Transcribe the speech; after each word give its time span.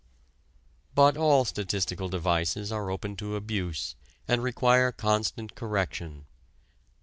But 0.95 1.15
all 1.15 1.45
statistical 1.45 2.09
devices 2.09 2.71
are 2.71 2.89
open 2.89 3.15
to 3.17 3.35
abuse 3.35 3.93
and 4.27 4.41
require 4.41 4.91
constant 4.91 5.53
correction. 5.53 6.25